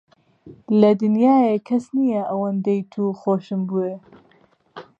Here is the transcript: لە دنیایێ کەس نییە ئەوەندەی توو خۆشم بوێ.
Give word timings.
لە 0.81 0.91
دنیایێ 1.01 1.55
کەس 1.67 1.85
نییە 1.97 2.21
ئەوەندەی 2.29 2.81
توو 2.91 3.09
خۆشم 3.21 3.61
بوێ. 3.69 3.93